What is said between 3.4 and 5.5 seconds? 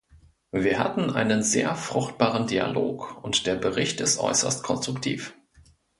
der Bericht ist äußerst konstruktiv.